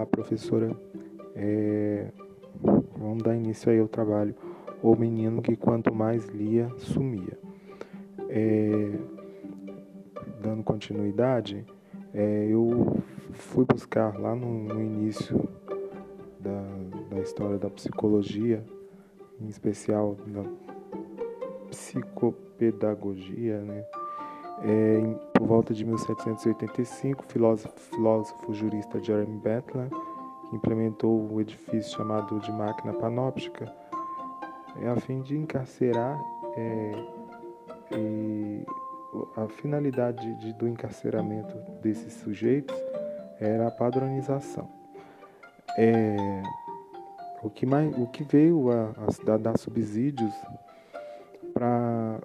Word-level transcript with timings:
Olá, 0.00 0.06
professora. 0.06 0.74
É... 1.36 2.06
Vamos 2.96 3.22
dar 3.22 3.36
início 3.36 3.70
aí 3.70 3.78
ao 3.78 3.86
trabalho. 3.86 4.34
O 4.82 4.96
menino 4.96 5.42
que 5.42 5.54
quanto 5.54 5.94
mais 5.94 6.24
lia, 6.28 6.70
sumia. 6.78 7.38
É... 8.30 8.92
Dando 10.40 10.62
continuidade, 10.62 11.66
é, 12.14 12.46
eu 12.48 12.96
fui 13.32 13.66
buscar 13.66 14.18
lá 14.18 14.34
no, 14.34 14.64
no 14.64 14.80
início 14.80 15.38
da, 16.38 16.64
da, 17.10 17.20
história 17.20 17.58
da 17.58 17.68
psicologia, 17.68 18.64
em 19.38 19.48
especial 19.48 20.16
da 20.26 20.44
psicopedagogia, 21.68 23.60
né? 23.60 23.84
É, 24.62 24.98
em, 24.98 25.14
por 25.34 25.46
volta 25.46 25.72
de 25.72 25.84
1785, 25.84 27.24
filósofo, 27.24 27.80
filósofo 27.80 28.52
jurista 28.52 29.00
Jeremy 29.00 29.38
Bentham 29.38 29.88
implementou 30.52 31.32
o 31.32 31.40
edifício 31.40 31.96
chamado 31.96 32.40
de 32.40 32.52
máquina 32.52 32.92
panóptica 32.92 33.72
é, 34.82 34.88
a 34.88 34.96
fim 34.96 35.22
de 35.22 35.36
encarcerar 35.36 36.18
é, 36.56 36.92
e 37.92 38.64
a 39.36 39.48
finalidade 39.48 40.34
de, 40.36 40.52
do 40.52 40.68
encarceramento 40.68 41.56
desses 41.80 42.12
sujeitos 42.14 42.76
era 43.40 43.68
a 43.68 43.70
padronização. 43.70 44.68
É, 45.78 46.42
o, 47.42 47.50
que 47.50 47.64
mais, 47.66 47.96
o 47.96 48.06
que 48.06 48.22
veio 48.22 48.70
a, 48.70 48.92
a 49.32 49.36
dar 49.36 49.58
subsídios 49.58 50.34
pra, 51.54 52.20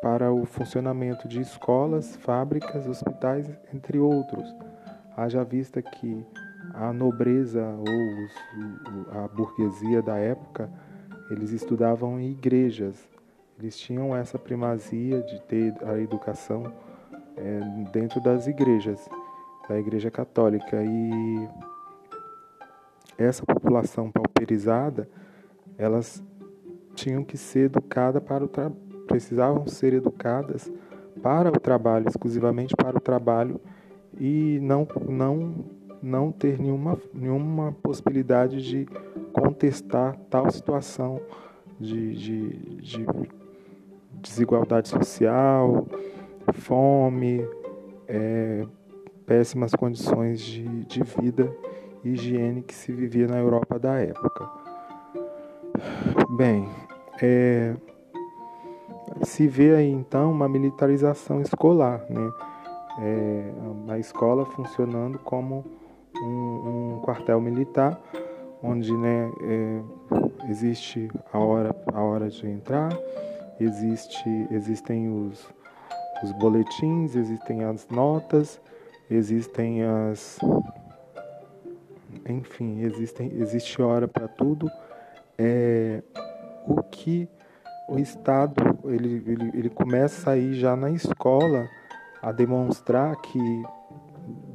para 0.00 0.32
o 0.32 0.44
funcionamento 0.44 1.28
de 1.28 1.40
escolas, 1.40 2.16
fábricas, 2.16 2.86
hospitais, 2.86 3.48
entre 3.72 3.98
outros. 3.98 4.54
Haja 5.16 5.44
vista 5.44 5.82
que 5.82 6.24
a 6.74 6.92
nobreza 6.92 7.64
ou 7.64 7.84
os, 7.84 9.16
a 9.16 9.28
burguesia 9.28 10.02
da 10.02 10.16
época 10.16 10.70
eles 11.30 11.50
estudavam 11.50 12.18
em 12.18 12.30
igrejas 12.30 13.08
eles 13.58 13.76
tinham 13.76 14.14
essa 14.14 14.38
primazia 14.38 15.20
de 15.20 15.40
ter 15.42 15.74
a 15.84 15.98
educação 15.98 16.72
é, 17.36 17.60
dentro 17.90 18.20
das 18.20 18.46
igrejas, 18.46 19.08
da 19.68 19.76
Igreja 19.78 20.12
Católica. 20.12 20.80
E 20.80 21.48
essa 23.18 23.44
população 23.44 24.12
pauperizada, 24.12 25.10
elas 25.76 26.22
tinham 26.94 27.24
que 27.24 27.36
ser 27.36 27.64
educadas 27.64 28.22
para 28.22 28.44
o 28.44 28.48
precisavam 29.08 29.66
ser 29.66 29.94
educadas 29.94 30.70
para 31.20 31.48
o 31.48 31.58
trabalho, 31.58 32.08
exclusivamente 32.08 32.76
para 32.76 32.96
o 32.96 33.00
trabalho 33.00 33.60
e 34.16 34.60
não 34.62 34.86
não 35.08 35.54
não 36.00 36.30
ter 36.30 36.60
nenhuma 36.60 36.96
nenhuma 37.12 37.72
possibilidade 37.82 38.62
de 38.62 38.86
contestar 39.32 40.16
tal 40.30 40.48
situação 40.50 41.20
de, 41.80 42.14
de, 42.14 42.48
de 42.76 43.06
desigualdade 44.20 44.88
social, 44.88 45.86
fome, 46.52 47.46
é, 48.06 48.66
péssimas 49.26 49.74
condições 49.74 50.40
de, 50.40 50.84
de 50.84 51.02
vida 51.02 51.52
e 52.04 52.10
higiene 52.10 52.62
que 52.62 52.74
se 52.74 52.92
vivia 52.92 53.26
na 53.26 53.38
Europa 53.38 53.78
da 53.78 53.98
época. 53.98 54.48
Bem, 56.36 56.68
é, 57.22 57.74
se 59.22 59.46
vê 59.46 59.74
aí 59.74 59.90
então 59.90 60.30
uma 60.30 60.48
militarização 60.48 61.40
escolar, 61.40 62.04
né? 62.08 62.32
É, 63.00 63.52
a 63.92 63.98
escola 63.98 64.44
funcionando 64.44 65.18
como 65.20 65.64
um, 66.20 66.96
um 66.96 67.00
quartel 67.04 67.40
militar, 67.40 68.00
onde 68.62 68.92
né, 68.96 69.30
é, 69.40 69.80
existe 70.50 71.08
a 71.32 71.38
hora, 71.38 71.76
a 71.92 72.02
hora 72.02 72.28
de 72.28 72.46
entrar, 72.48 72.90
existe, 73.60 74.48
existem 74.50 75.08
os, 75.08 75.48
os 76.22 76.32
boletins, 76.32 77.14
existem 77.14 77.64
as 77.64 77.86
notas, 77.88 78.60
existem 79.10 79.84
as. 79.84 80.38
Enfim, 82.28 82.80
existem, 82.82 83.32
existe 83.34 83.80
hora 83.80 84.06
para 84.06 84.28
tudo. 84.28 84.70
É, 85.38 86.02
o 86.66 86.82
que 86.82 87.28
o 87.88 87.98
Estado 87.98 88.78
ele, 88.84 89.22
ele, 89.26 89.50
ele 89.54 89.70
começa 89.70 90.30
aí 90.30 90.52
já 90.52 90.76
na 90.76 90.90
escola 90.90 91.68
a 92.20 92.30
demonstrar 92.30 93.16
que 93.16 93.40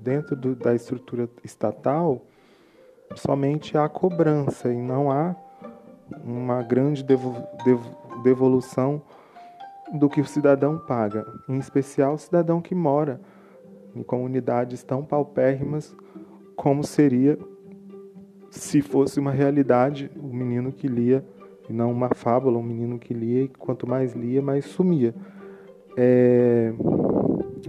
dentro 0.02 0.36
do, 0.36 0.56
da 0.56 0.76
estrutura 0.76 1.28
estatal 1.44 2.22
somente 3.16 3.78
há 3.78 3.90
cobrança 3.90 4.72
e 4.72 4.78
não 4.78 5.12
há 5.12 5.36
uma 6.24 6.62
grande 6.62 7.04
devo, 7.04 7.36
devo, 7.66 8.22
devolução 8.22 9.02
do 9.94 10.10
que 10.10 10.22
o 10.22 10.26
cidadão 10.26 10.78
paga, 10.78 11.26
em 11.48 11.58
especial 11.58 12.14
o 12.14 12.18
cidadão 12.18 12.62
que 12.62 12.76
mora 12.76 13.20
em 13.96 14.04
comunidades 14.04 14.84
tão 14.84 15.04
paupérrimas 15.04 15.96
como 16.56 16.84
seria 16.84 17.38
se 18.50 18.82
fosse 18.82 19.20
uma 19.20 19.32
realidade 19.32 20.12
o 20.16 20.28
menino 20.28 20.72
que 20.72 20.88
lia, 20.88 21.26
e 21.74 21.76
não 21.76 21.92
uma 21.92 22.10
fábula, 22.14 22.60
um 22.60 22.64
menino 22.64 23.00
que 23.00 23.16
lia 23.16 23.44
e 23.44 23.48
quanto 23.48 23.90
mais 23.90 24.14
lia, 24.14 24.44
mais 24.44 24.66
sumia. 24.66 25.14
É, 25.98 26.72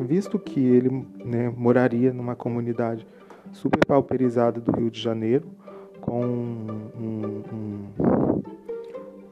visto 0.00 0.38
que 0.38 0.60
ele 0.60 1.06
né, 1.24 1.52
moraria 1.56 2.12
numa 2.12 2.36
comunidade 2.36 3.06
super 3.50 3.80
pauperizada 3.86 4.60
do 4.60 4.70
Rio 4.72 4.90
de 4.90 5.00
Janeiro, 5.00 5.46
com 6.02 6.22
um, 6.22 7.42
um, 7.50 7.92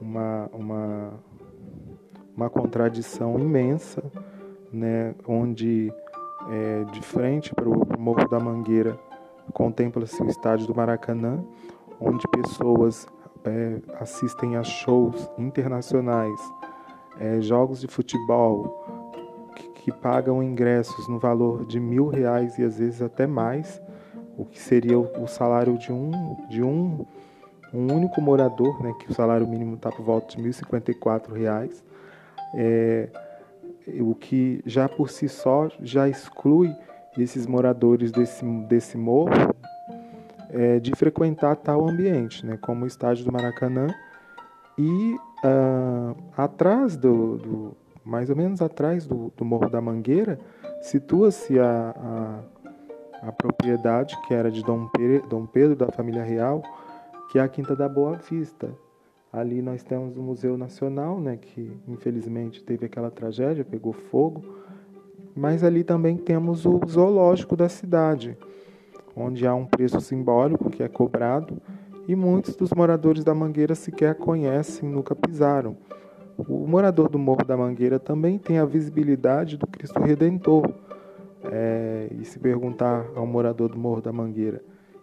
uma, 0.01 0.51
uma, 0.55 1.13
uma 2.35 2.49
contradição 2.49 3.39
imensa, 3.39 4.03
né, 4.73 5.15
onde 5.29 5.93
é, 6.51 6.85
de 6.93 7.03
frente 7.03 7.55
para 7.55 7.69
o 7.69 7.87
Morro 7.99 8.27
da 8.27 8.41
Mangueira 8.41 8.99
contempla-se 9.53 10.23
o 10.23 10.27
estádio 10.29 10.67
do 10.67 10.75
Maracanã, 10.75 11.45
onde 12.01 12.27
pessoas 12.29 13.07
é, 13.45 13.79
assistem 14.01 14.57
a 14.57 14.63
shows 14.63 15.31
internacionais, 15.39 16.41
é, 17.19 17.41
jogos 17.41 17.81
de 17.81 17.89
futebol 17.89 19.51
que, 19.55 19.69
que, 19.71 19.93
pagam 19.93 20.43
ingressos 20.43 21.09
no 21.09 21.19
valor 21.19 21.67
de 21.67 21.79
mil 21.79 22.09
reais 22.09 22.59
e 22.59 22.65
às 22.65 22.79
vezes 22.79 23.03
até 23.03 23.27
mais, 23.27 23.81
o 24.37 24.45
que 24.45 24.59
seria 24.59 24.99
o, 24.99 25.23
o 25.23 25.27
salário 25.27 25.77
de 25.79 25.93
um, 25.93 26.11
de 26.49 26.63
um 26.63 27.05
um 27.73 27.91
único 27.91 28.21
morador, 28.21 28.83
né, 28.83 28.93
que 28.99 29.11
o 29.11 29.15
salário 29.15 29.47
mínimo 29.47 29.77
está 29.77 29.91
por 29.91 30.05
volta 30.05 30.37
de 30.37 30.43
R$ 30.43 30.51
1.054, 30.51 31.83
é, 32.55 33.09
o 34.01 34.15
que 34.15 34.63
já 34.67 34.89
por 34.89 35.09
si 35.09 35.29
só 35.29 35.69
já 35.81 36.09
exclui 36.09 36.71
esses 37.17 37.47
moradores 37.47 38.13
desse, 38.13 38.45
desse 38.69 38.97
morro 38.97 39.33
é, 40.53 40.79
de 40.79 40.95
frequentar 40.95 41.57
tal 41.57 41.89
ambiente, 41.89 42.45
né, 42.45 42.59
como 42.61 42.85
o 42.85 42.87
estádio 42.87 43.25
do 43.25 43.33
Maracanã. 43.33 43.89
E 44.79 45.17
uh, 45.45 46.17
atrás 46.37 46.97
do, 46.97 47.37
do, 47.39 47.77
mais 48.05 48.31
ou 48.31 48.37
menos 48.37 48.61
atrás 48.63 49.07
do, 49.07 49.33
do 49.37 49.45
Morro 49.45 49.69
da 49.69 49.81
Mangueira, 49.81 50.39
situa-se 50.83 51.59
a, 51.59 52.43
a, 53.23 53.29
a, 53.29 53.33
propriedade 53.33 54.17
que 54.23 54.35
era 54.35 54.51
de 54.51 54.63
Dom 54.63 54.89
Pedro, 54.89 55.29
Dom 55.29 55.47
Pedro 55.47 55.77
da 55.77 55.89
família 55.89 56.23
real, 56.23 56.63
que 57.31 57.39
é 57.39 57.43
a 57.43 57.49
Quinta 57.49 57.75
da 57.77 57.89
Boa 57.89 58.17
Vista. 58.17 58.71
Ali 59.33 59.63
nós 59.63 59.83
temos 59.83 60.17
o 60.17 60.23
Museu 60.23 60.59
Nacional, 60.59 61.19
né, 61.21 61.39
que 61.41 61.75
infelizmente 61.89 62.63
teve 62.63 62.87
aquela 62.87 63.11
tragédia, 63.11 63.65
pegou 63.65 63.93
fogo, 63.93 64.43
mas 65.35 65.65
ali 65.65 65.83
também 65.83 66.17
temos 66.17 66.67
o 66.67 66.81
zoológico 66.87 67.57
da 67.57 67.69
cidade, 67.69 68.37
onde 69.17 69.47
há 69.47 69.55
um 69.55 69.67
preço 69.67 70.01
simbólico 70.01 70.71
que 70.71 70.83
é 70.83 70.89
cobrado 70.89 71.57
e 72.07 72.17
muitos 72.17 72.57
dos 72.57 72.71
moradores 72.73 73.25
da 73.25 73.35
Mangueira 73.35 73.75
sequer 73.75 74.15
conhecem, 74.17 74.89
nunca 74.89 75.15
pisaram. 75.15 75.77
O 76.37 76.67
morador 76.67 77.09
do 77.09 77.19
Morro 77.19 77.45
da 77.45 77.57
Mangueira 77.57 77.99
também 77.99 78.39
tem 78.39 78.59
a 78.59 78.65
visibilidade 78.65 79.57
do 79.57 79.67
Cristo 79.67 80.01
Redentor. 80.01 80.73
É, 81.45 82.09
e 82.21 82.25
se 82.25 82.39
perguntar 82.39 83.05
ao 83.17 83.27
morador 83.27 83.69
do 83.69 83.79
Morro 83.79 84.01
da 84.01 84.13
Mangueira 84.13 84.63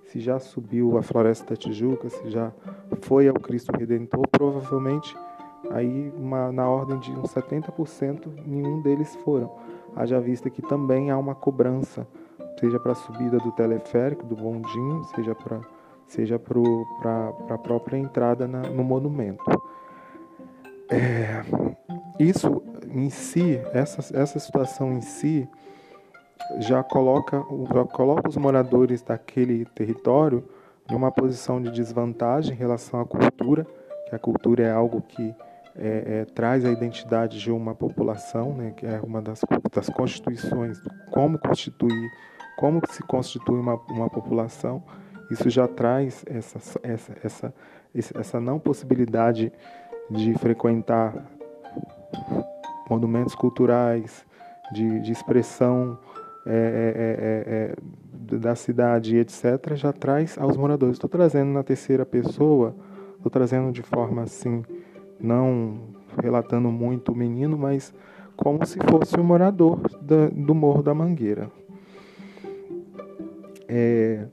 se 0.09 0.19
já 0.19 0.39
subiu 0.39 0.97
a 0.97 1.03
Floresta 1.03 1.53
da 1.53 1.55
Tijuca, 1.55 2.09
se 2.09 2.29
já 2.29 2.51
foi 3.01 3.27
ao 3.27 3.35
Cristo 3.35 3.71
Redentor, 3.71 4.27
provavelmente 4.27 5.15
aí 5.69 6.11
uma, 6.17 6.51
na 6.51 6.67
ordem 6.67 6.97
de 6.99 7.11
uns 7.11 7.31
70% 7.31 8.27
nenhum 8.45 8.81
deles 8.81 9.15
foram. 9.17 9.51
Haja 9.95 10.19
vista 10.19 10.49
que 10.49 10.63
também 10.63 11.11
há 11.11 11.17
uma 11.17 11.35
cobrança, 11.35 12.07
seja 12.59 12.79
para 12.79 12.91
a 12.91 12.95
subida 12.95 13.37
do 13.37 13.51
teleférico, 13.51 14.25
do 14.25 14.35
bondinho, 14.35 15.03
seja 15.15 15.33
para 15.35 15.61
seja 16.07 16.39
para 16.39 17.53
a 17.53 17.57
própria 17.57 17.95
entrada 17.95 18.47
na, 18.47 18.61
no 18.61 18.83
monumento. 18.83 19.43
É, 20.89 21.43
isso 22.19 22.63
em 22.91 23.11
si, 23.11 23.61
essa, 23.73 24.17
essa 24.17 24.39
situação 24.39 24.91
em 24.91 25.01
si, 25.01 25.47
já 26.57 26.81
coloca, 26.81 27.43
já 27.73 27.85
coloca 27.85 28.27
os 28.27 28.37
moradores 28.37 29.03
daquele 29.03 29.65
território 29.65 30.43
numa 30.89 31.11
posição 31.11 31.61
de 31.61 31.69
desvantagem 31.69 32.53
em 32.53 32.57
relação 32.57 32.99
à 32.99 33.05
cultura, 33.05 33.67
que 34.07 34.15
a 34.15 34.19
cultura 34.19 34.63
é 34.63 34.71
algo 34.71 35.01
que 35.01 35.35
é, 35.75 36.21
é, 36.21 36.25
traz 36.25 36.65
a 36.65 36.71
identidade 36.71 37.39
de 37.39 37.51
uma 37.51 37.75
população, 37.75 38.53
né, 38.55 38.73
que 38.75 38.85
é 38.85 38.99
uma 39.01 39.21
das, 39.21 39.41
das 39.71 39.89
constituições, 39.89 40.81
como 41.11 41.37
constituir, 41.37 42.09
como 42.59 42.81
se 42.89 43.01
constitui 43.03 43.57
uma, 43.57 43.75
uma 43.89 44.09
população. 44.09 44.83
Isso 45.31 45.49
já 45.49 45.65
traz 45.65 46.25
essa, 46.27 46.59
essa, 46.83 47.15
essa, 47.23 47.53
essa 48.19 48.39
não 48.41 48.59
possibilidade 48.59 49.49
de 50.11 50.33
frequentar 50.33 51.25
monumentos 52.89 53.33
culturais, 53.33 54.25
de, 54.73 54.99
de 54.99 55.09
expressão 55.09 55.97
é, 56.45 56.51
é, 56.51 57.55
é, 57.55 57.55
é 57.55 58.37
da 58.37 58.55
cidade, 58.55 59.15
etc., 59.15 59.75
já 59.75 59.93
traz 59.93 60.37
aos 60.37 60.57
moradores. 60.57 60.95
Estou 60.95 61.09
trazendo 61.09 61.53
na 61.53 61.63
terceira 61.63 62.05
pessoa, 62.05 62.75
estou 63.15 63.31
trazendo 63.31 63.71
de 63.71 63.83
forma 63.83 64.23
assim, 64.23 64.65
não 65.17 65.95
relatando 66.21 66.69
muito 66.69 67.13
o 67.13 67.15
menino, 67.15 67.57
mas 67.57 67.93
como 68.35 68.65
se 68.65 68.79
fosse 68.89 69.17
um 69.17 69.23
morador 69.23 69.79
da, 70.01 70.27
do 70.27 70.53
Morro 70.53 70.83
da 70.83 70.93
Mangueira. 70.93 71.49
É, 73.69 74.25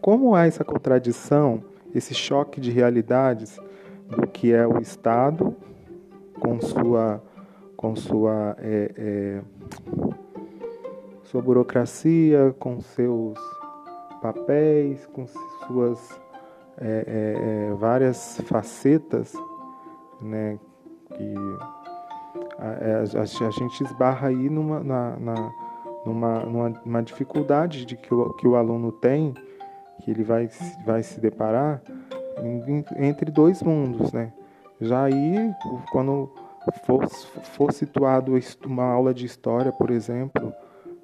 como 0.00 0.34
há 0.36 0.46
essa 0.46 0.64
contradição, 0.64 1.62
esse 1.92 2.14
choque 2.14 2.60
de 2.60 2.70
realidades 2.70 3.58
do 4.08 4.26
que 4.26 4.52
é 4.52 4.66
o 4.66 4.78
Estado 4.78 5.56
com 6.38 6.60
sua 6.60 7.22
com 7.76 7.96
sua 7.96 8.56
é, 8.60 8.92
é, 8.96 9.42
sua 11.24 11.42
burocracia, 11.42 12.54
com 12.58 12.80
seus 12.80 13.38
papéis, 14.22 15.04
com 15.06 15.26
suas 15.66 16.20
é, 16.78 16.86
é, 16.86 17.70
é 17.70 17.74
várias 17.74 18.40
facetas, 18.44 19.32
né, 20.20 20.58
que 21.14 21.34
a, 22.58 22.66
é, 22.66 23.04
a, 23.18 23.22
a 23.22 23.50
gente 23.50 23.82
esbarra 23.82 24.28
aí 24.28 24.48
numa, 24.48 24.80
na, 24.80 25.16
na, 25.18 25.52
numa, 26.06 26.70
numa 26.84 27.02
dificuldade 27.02 27.84
de 27.84 27.96
que 27.96 28.14
o, 28.14 28.32
que 28.34 28.46
o 28.46 28.56
aluno 28.56 28.92
tem, 28.92 29.34
que 30.02 30.10
ele 30.10 30.22
vai, 30.22 30.48
vai 30.86 31.02
se 31.02 31.20
deparar 31.20 31.82
entre 32.96 33.30
dois 33.30 33.62
mundos, 33.62 34.12
né? 34.12 34.32
Já 34.80 35.04
aí, 35.04 35.52
quando 35.90 36.30
for, 36.84 37.08
for 37.08 37.72
situado 37.72 38.32
uma 38.64 38.84
aula 38.84 39.12
de 39.12 39.24
história, 39.24 39.72
por 39.72 39.90
exemplo, 39.90 40.52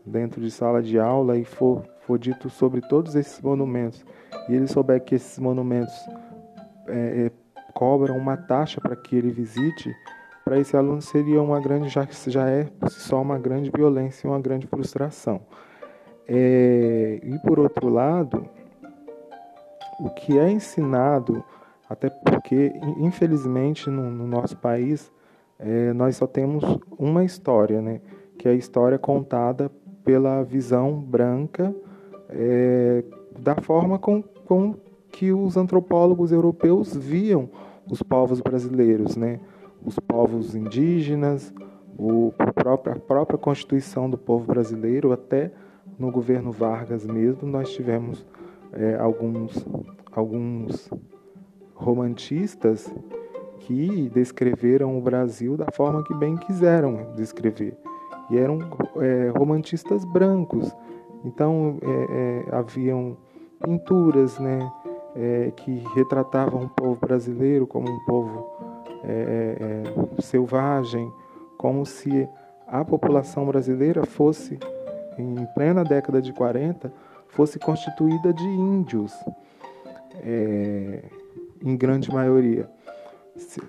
dentro 0.04 0.40
de 0.40 0.50
sala 0.50 0.82
de 0.82 0.99
aula 0.99 1.37
e 1.37 1.44
for, 1.44 1.82
for 2.00 2.19
dito 2.19 2.50
sobre 2.50 2.81
todos 2.82 3.14
esses 3.14 3.40
monumentos, 3.40 4.04
e 4.49 4.54
ele 4.54 4.66
souber 4.66 5.02
que 5.02 5.14
esses 5.14 5.38
monumentos 5.38 5.94
é, 6.87 7.26
é, 7.26 7.31
cobram 7.72 8.16
uma 8.16 8.37
taxa 8.37 8.81
para 8.81 8.96
que 8.96 9.16
ele 9.16 9.31
visite, 9.31 9.94
para 10.44 10.59
esse 10.59 10.77
aluno 10.77 11.00
seria 11.00 11.41
uma 11.41 11.61
grande, 11.61 11.89
já, 11.89 12.06
já 12.27 12.49
é 12.49 12.69
só 12.89 13.21
uma 13.21 13.39
grande 13.39 13.71
violência 13.71 14.27
e 14.27 14.31
uma 14.31 14.41
grande 14.41 14.67
frustração. 14.67 15.41
É, 16.27 17.21
e 17.23 17.39
por 17.41 17.59
outro 17.59 17.89
lado, 17.89 18.49
o 20.00 20.11
que 20.11 20.39
é 20.39 20.50
ensinado, 20.50 21.44
até 21.89 22.11
porque, 22.11 22.73
infelizmente, 22.99 23.89
no, 23.91 24.11
no 24.11 24.27
nosso 24.27 24.56
país, 24.56 25.12
é, 25.59 25.93
nós 25.93 26.17
só 26.17 26.27
temos 26.27 26.65
uma 26.99 27.25
história, 27.25 27.81
né? 27.81 28.00
que 28.38 28.49
é 28.49 28.50
a 28.50 28.55
história 28.55 28.99
contada 28.99 29.71
pela 30.05 30.43
visão 30.43 30.99
branca 31.00 31.75
é, 32.29 33.05
da 33.38 33.55
forma 33.55 33.99
com, 33.99 34.23
com 34.23 34.75
que 35.11 35.33
os 35.33 35.56
antropólogos 35.56 36.33
europeus 36.33 36.97
viam 36.97 37.49
os 37.88 38.03
povos 38.03 38.41
brasileiros, 38.41 39.17
né? 39.17 39.38
Os 39.84 39.99
povos 39.99 40.55
indígenas, 40.55 41.52
o, 41.99 42.32
a, 42.38 42.52
própria, 42.52 42.94
a 42.94 42.99
própria 42.99 43.38
constituição 43.38 44.08
do 44.08 44.17
povo 44.17 44.46
brasileiro, 44.46 45.12
até 45.12 45.52
no 45.99 46.11
governo 46.11 46.50
Vargas 46.50 47.06
mesmo, 47.06 47.46
nós 47.49 47.70
tivemos 47.70 48.25
é, 48.73 48.96
alguns, 48.96 49.67
alguns 50.11 50.90
romantistas 51.75 52.93
que 53.61 54.11
descreveram 54.11 54.99
o 54.99 55.00
Brasil 55.00 55.56
da 55.56 55.67
forma 55.73 56.02
que 56.02 56.14
bem 56.14 56.37
quiseram 56.37 57.12
descrever. 57.14 57.76
E 58.31 58.38
eram 58.38 58.58
é, 58.96 59.28
romantistas 59.37 60.05
brancos. 60.05 60.75
Então 61.25 61.78
é, 61.82 62.44
é 62.50 62.56
haviam 62.56 63.17
pinturas 63.62 64.38
né, 64.38 64.58
é, 65.14 65.52
que 65.55 65.85
retratavam 65.94 66.64
o 66.64 66.69
povo 66.69 66.99
brasileiro 67.00 67.67
como 67.67 67.88
um 67.88 68.05
povo 68.05 68.51
é, 69.04 69.82
selvagem, 70.20 71.10
como 71.56 71.84
se 71.84 72.28
a 72.66 72.84
população 72.84 73.46
brasileira 73.46 74.04
fosse, 74.06 74.58
em 75.19 75.46
plena 75.54 75.84
década 75.84 76.20
de 76.22 76.32
40, 76.32 76.93
fosse 77.28 77.58
constituída 77.58 78.32
de 78.32 78.44
índios, 78.44 79.12
é, 80.22 81.02
em 81.62 81.76
grande 81.76 82.12
maioria. 82.12 82.69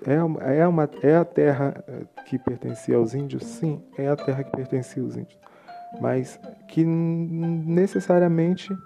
É, 0.06 0.58
é, 0.58 0.66
uma, 0.66 0.88
é 1.02 1.16
a 1.16 1.24
terra 1.24 1.82
eh, 1.88 2.02
que 2.26 2.38
pertencia 2.38 2.96
aos 2.96 3.14
índios? 3.14 3.44
Sim, 3.44 3.82
é 3.96 4.08
a 4.08 4.16
terra 4.16 4.44
que 4.44 4.50
pertencia 4.50 5.02
aos 5.02 5.16
índios. 5.16 5.38
Mas 6.00 6.38
que 6.68 6.84
necessariamente 6.84 8.76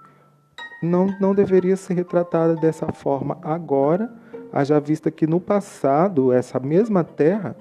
não, 0.81 1.07
não 1.19 1.35
deveria 1.35 1.75
ser 1.75 1.95
retratada 1.95 2.55
dessa 2.55 2.91
forma 2.93 3.37
agora, 3.41 4.09
haja 4.51 4.79
vista 4.79 5.11
que 5.11 5.27
no 5.27 5.39
passado, 5.39 6.31
essa 6.31 6.59
mesma 6.59 7.03
terra, 7.03 7.55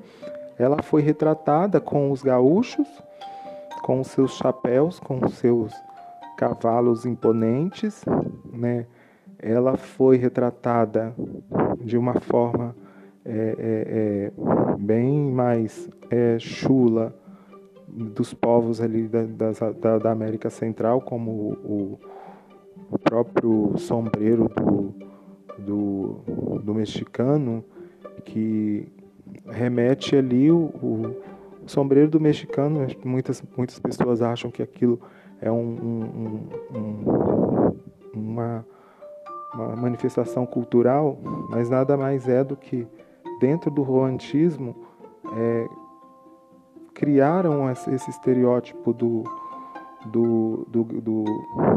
ela 0.59 0.83
foi 0.83 1.03
retratada 1.03 1.81
com 1.81 2.11
os 2.11 2.23
gaúchos, 2.23 2.89
com 3.83 4.01
os 4.01 4.09
seus 4.09 4.37
chapéus, 4.37 4.99
com 4.99 5.25
os 5.25 5.35
seus 5.35 5.73
cavalos 6.37 7.07
imponentes, 7.07 8.05
né? 8.53 8.87
Ela 9.41 9.77
foi 9.77 10.17
retratada 10.17 11.15
de 11.81 11.97
uma 11.97 12.19
forma 12.21 12.75
é, 13.25 13.31
é, 13.31 13.53
é, 13.59 14.77
bem 14.79 15.31
mais 15.31 15.89
é, 16.11 16.39
chula 16.39 17.15
dos 17.87 18.35
povos 18.35 18.81
ali 18.81 19.07
da, 19.07 19.25
da, 19.81 19.99
da 19.99 20.11
América 20.11 20.51
Central, 20.51 21.01
como 21.01 21.31
o, 21.31 21.99
o 22.91 22.99
próprio 22.99 23.75
sombreiro 23.77 24.49
do, 24.49 25.08
do, 25.59 26.21
do, 26.63 26.75
mexicano, 26.75 27.65
que 28.25 28.89
remete 29.47 30.17
ali 30.17 30.51
o, 30.51 30.71
o, 30.83 31.17
sombreiro 31.67 32.11
do 32.11 32.21
mexicano. 32.21 32.87
Muitas, 33.05 33.43
muitas 33.57 33.79
pessoas 33.79 34.23
acham 34.23 34.51
que 34.51 34.63
aquilo 34.63 35.01
é 35.41 35.51
um, 35.51 35.57
um, 35.57 36.49
um, 36.77 37.75
uma, 38.15 38.67
uma 39.55 39.77
manifestação 39.77 40.47
cultural, 40.47 41.19
mas 41.51 41.69
nada 41.69 41.97
mais 41.97 42.29
é 42.29 42.43
do 42.43 42.57
que, 42.57 42.87
dentro 43.41 43.71
do 43.71 43.83
romantismo, 43.83 44.75
é, 45.37 45.69
criaram 46.95 47.71
esse 47.71 48.11
estereótipo 48.11 48.93
do, 48.93 49.23
do, 50.07 50.67
do, 50.69 50.85
do, 50.85 51.25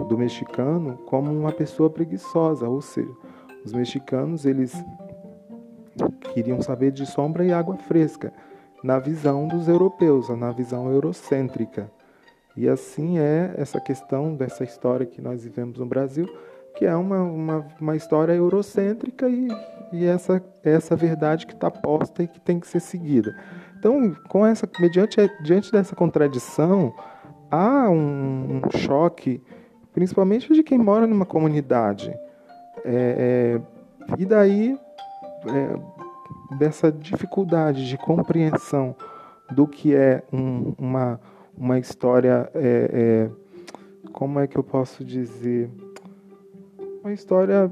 do, 0.07 0.17
mexicano 0.17 0.97
como 1.05 1.31
uma 1.31 1.51
pessoa 1.51 1.89
preguiçosa, 1.89 2.67
ou 2.67 2.81
seja, 2.81 3.11
os 3.65 3.73
mexicanos 3.73 4.45
eles 4.45 4.73
queriam 6.33 6.61
saber 6.61 6.91
de 6.91 7.05
sombra 7.05 7.45
e 7.45 7.51
água 7.51 7.77
fresca, 7.77 8.33
na 8.83 8.97
visão 8.97 9.47
dos 9.47 9.67
europeus, 9.67 10.29
na 10.29 10.51
visão 10.51 10.91
eurocêntrica. 10.91 11.91
E 12.55 12.67
assim 12.67 13.19
é 13.19 13.53
essa 13.55 13.79
questão 13.79 14.35
dessa 14.35 14.63
história 14.63 15.05
que 15.05 15.21
nós 15.21 15.43
vivemos 15.43 15.77
no 15.77 15.85
Brasil, 15.85 16.27
que 16.75 16.85
é 16.85 16.95
uma, 16.95 17.21
uma, 17.21 17.67
uma 17.79 17.95
história 17.95 18.33
eurocêntrica 18.33 19.29
e, 19.29 19.47
e 19.93 20.05
essa, 20.05 20.43
essa 20.63 20.95
verdade 20.95 21.45
que 21.45 21.53
está 21.53 21.69
posta 21.69 22.23
e 22.23 22.27
que 22.27 22.39
tem 22.39 22.59
que 22.59 22.67
ser 22.67 22.79
seguida. 22.79 23.37
Então, 23.77 24.15
com 24.29 24.45
essa, 24.45 24.67
mediante, 24.79 25.17
diante 25.43 25.71
dessa 25.71 25.95
contradição, 25.95 26.93
há 27.49 27.89
um, 27.89 28.61
um 28.63 28.77
choque, 28.77 29.41
principalmente 29.93 30.53
de 30.53 30.63
quem 30.63 30.77
mora 30.77 31.07
numa 31.07 31.25
comunidade. 31.25 32.13
É, 32.83 33.59
é, 33.59 33.61
e 34.17 34.25
daí, 34.25 34.77
é, 35.47 36.55
dessa 36.57 36.91
dificuldade 36.91 37.87
de 37.87 37.97
compreensão 37.97 38.95
do 39.51 39.67
que 39.67 39.93
é 39.93 40.23
um, 40.31 40.73
uma 40.77 41.19
uma 41.61 41.77
história. 41.77 42.49
É, 42.55 42.89
é, 42.93 44.09
como 44.11 44.39
é 44.39 44.47
que 44.47 44.57
eu 44.57 44.63
posso 44.63 45.03
dizer? 45.05 45.69
Uma 47.03 47.13
história. 47.13 47.71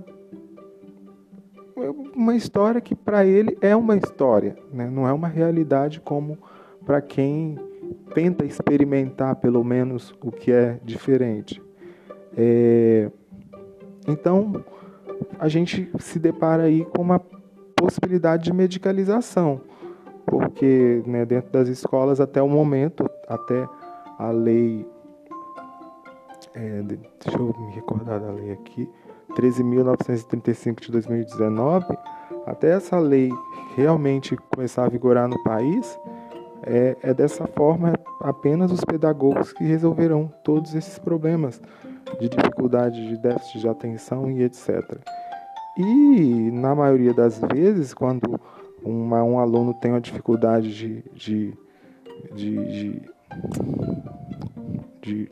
Uma 2.14 2.36
história 2.36 2.82
que 2.82 2.94
para 2.94 3.26
ele 3.26 3.58
é 3.62 3.74
uma 3.74 3.96
história, 3.96 4.58
né? 4.72 4.90
não 4.90 5.08
é 5.08 5.14
uma 5.14 5.30
realidade 5.30 6.02
como 6.02 6.38
para 6.86 7.02
quem 7.02 7.58
tenta 8.14 8.44
experimentar 8.44 9.38
pelo 9.38 9.64
menos 9.64 10.14
o 10.22 10.30
que 10.30 10.52
é 10.52 10.78
diferente. 10.84 11.62
É, 12.36 13.10
então, 14.06 14.62
a 15.40 15.48
gente 15.48 15.90
se 16.00 16.20
depara 16.20 16.64
aí 16.64 16.86
com 16.86 17.02
uma 17.02 17.20
possibilidade 17.76 18.44
de 18.44 18.54
medicalização, 18.54 19.62
porque 20.26 21.02
né, 21.06 21.26
dentro 21.26 21.52
das 21.52 21.68
escolas, 21.68 22.20
até 22.20 22.42
o 22.42 22.48
momento, 22.48 23.10
até 23.28 23.68
a 24.18 24.32
lei. 24.32 24.86
É, 26.54 26.82
deixa 26.84 27.38
eu 27.38 27.56
me 27.58 27.72
recordar 27.74 28.20
da 28.20 28.32
lei 28.32 28.52
aqui. 28.52 28.90
13.935 29.36 30.82
de 30.82 30.92
2019, 30.92 31.86
até 32.46 32.72
essa 32.72 32.98
lei 32.98 33.32
realmente 33.76 34.36
começar 34.52 34.86
a 34.86 34.90
vigorar 34.90 35.28
no 35.28 35.42
país, 35.44 36.00
é, 36.64 36.96
é 37.02 37.14
dessa 37.14 37.48
forma 37.48 37.94
apenas 38.22 38.72
os 38.72 38.84
pedagogos 38.84 39.54
que 39.54 39.64
resolverão 39.64 40.32
todos 40.44 40.76
esses 40.76 41.00
problemas 41.00 41.62
de 42.20 42.30
dificuldade 42.30 43.08
de 43.08 43.18
déficit 43.18 43.60
de 43.60 43.68
atenção 43.68 44.30
e 44.30 44.44
etc. 44.44 45.00
E 45.78 46.52
na 46.52 46.76
maioria 46.76 47.14
das 47.14 47.40
vezes, 47.40 47.94
quando 47.94 48.40
uma, 48.84 49.24
um 49.24 49.40
aluno 49.40 49.74
tem 49.74 49.92
uma 49.92 50.02
dificuldade 50.02 50.74
de, 50.74 51.04
de, 51.14 51.54
de, 52.34 53.02
de, 55.02 55.30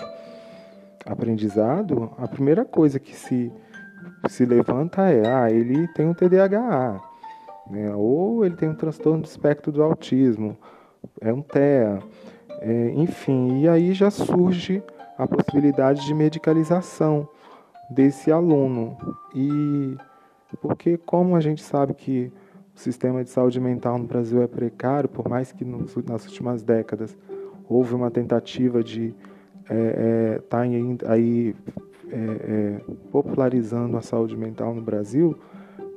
aprendizado, 1.05 2.11
a 2.17 2.27
primeira 2.27 2.63
coisa 2.63 2.99
que 2.99 3.15
se, 3.15 3.51
se 4.29 4.45
levanta 4.45 5.09
é: 5.09 5.27
ah, 5.27 5.51
ele 5.51 5.87
tem 5.89 6.07
um 6.07 6.13
TDAH, 6.13 7.01
né? 7.69 7.93
ou 7.95 8.45
ele 8.45 8.55
tem 8.55 8.69
um 8.69 8.75
transtorno 8.75 9.21
do 9.21 9.25
espectro 9.25 9.71
do 9.71 9.83
autismo, 9.83 10.57
é 11.21 11.31
um 11.31 11.41
TEA, 11.41 11.99
é, 12.61 12.91
enfim, 12.95 13.61
e 13.61 13.67
aí 13.67 13.93
já 13.93 14.09
surge 14.09 14.83
a 15.17 15.27
possibilidade 15.27 16.05
de 16.05 16.13
medicalização 16.13 17.27
desse 17.89 18.31
aluno. 18.31 18.97
E 19.33 19.95
porque, 20.61 20.97
como 20.97 21.35
a 21.35 21.39
gente 21.39 21.63
sabe 21.63 21.93
que 21.93 22.31
o 22.75 22.79
sistema 22.79 23.23
de 23.23 23.29
saúde 23.29 23.59
mental 23.59 23.97
no 23.97 24.05
Brasil 24.05 24.41
é 24.41 24.47
precário, 24.47 25.09
por 25.09 25.27
mais 25.27 25.51
que 25.51 25.65
nas 25.65 26.25
últimas 26.25 26.63
décadas 26.63 27.17
houve 27.67 27.93
uma 27.93 28.09
tentativa 28.09 28.83
de 28.83 29.13
estar 29.63 29.75
é, 29.75 30.35
é, 30.35 30.41
tá 30.47 30.61
aí 31.11 31.55
é, 32.09 32.15
é, 32.15 32.81
popularizando 33.11 33.97
a 33.97 34.01
saúde 34.01 34.37
mental 34.37 34.73
no 34.73 34.81
Brasil, 34.81 35.37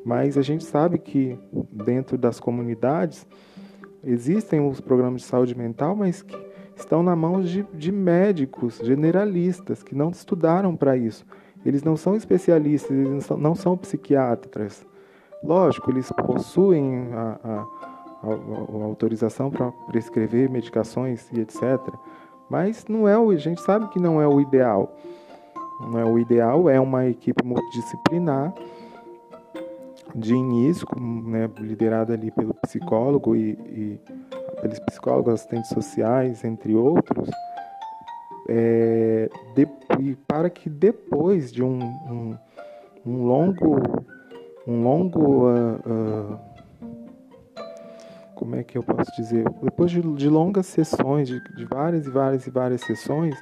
mas 0.04 0.36
a 0.36 0.42
gente 0.42 0.64
sabe 0.64 0.98
que 0.98 1.38
dentro 1.70 2.18
das 2.18 2.40
comunidades 2.40 3.26
existem 4.04 4.66
os 4.66 4.80
programas 4.80 5.22
de 5.22 5.28
saúde 5.28 5.56
mental, 5.56 5.94
mas 5.94 6.22
que 6.22 6.36
estão 6.76 7.02
na 7.02 7.14
mão 7.14 7.40
de, 7.42 7.62
de 7.74 7.92
médicos 7.92 8.78
generalistas 8.82 9.82
que 9.82 9.94
não 9.94 10.10
estudaram 10.10 10.74
para 10.76 10.96
isso. 10.96 11.24
Eles 11.64 11.82
não 11.82 11.96
são 11.96 12.16
especialistas, 12.16 12.90
eles 12.90 13.10
não 13.10 13.20
são, 13.20 13.36
não 13.36 13.54
são 13.54 13.76
psiquiatras. 13.76 14.86
Lógico, 15.42 15.90
eles 15.90 16.10
possuem 16.12 17.08
a, 17.12 17.38
a, 17.42 17.66
a, 18.22 18.82
a 18.82 18.84
autorização 18.84 19.50
para 19.50 19.70
prescrever 19.88 20.50
medicações 20.50 21.30
e 21.32 21.40
etc. 21.40 21.78
Mas 22.48 22.86
não 22.88 23.06
é 23.06 23.18
o, 23.18 23.30
a 23.30 23.36
gente 23.36 23.60
sabe 23.60 23.88
que 23.88 23.98
não 24.00 24.20
é 24.20 24.26
o 24.26 24.40
ideal. 24.40 24.94
Não 25.80 25.98
é 25.98 26.04
o 26.04 26.18
ideal 26.18 26.68
é 26.68 26.80
uma 26.80 27.06
equipe 27.06 27.44
multidisciplinar 27.44 28.52
de 30.14 30.34
início, 30.34 30.86
né, 30.98 31.48
liderada 31.58 32.14
ali 32.14 32.30
pelo 32.30 32.54
psicólogo 32.54 33.36
e, 33.36 33.50
e 33.50 34.00
pelos 34.60 34.78
psicólogos, 34.80 35.34
assistentes 35.34 35.70
sociais, 35.70 36.44
entre 36.44 36.74
outros, 36.74 37.30
é, 38.48 39.30
de, 39.54 39.68
e 40.00 40.16
para 40.26 40.50
que 40.50 40.68
depois 40.68 41.52
de 41.52 41.62
um, 41.62 41.80
um, 41.80 42.38
um 43.06 43.24
longo, 43.24 43.80
um 44.66 44.82
longo, 44.82 45.48
uh, 45.48 46.34
uh, 46.34 46.38
como 48.34 48.56
é 48.56 48.64
que 48.64 48.76
eu 48.76 48.82
posso 48.82 49.10
dizer, 49.16 49.44
depois 49.62 49.90
de, 49.90 50.00
de 50.00 50.28
longas 50.28 50.66
sessões, 50.66 51.28
de, 51.28 51.40
de 51.54 51.64
várias 51.64 52.06
e 52.06 52.10
várias 52.10 52.46
e 52.46 52.50
várias 52.50 52.80
sessões, 52.82 53.36